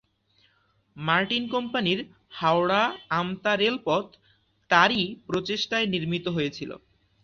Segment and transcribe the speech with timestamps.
[0.95, 1.99] Martin কোম্পানির
[2.31, 4.05] হাওড়া- আমতা রেলপথ
[4.69, 6.71] তারই প্রচেষ্টায় নির্মিত হয়েছিল।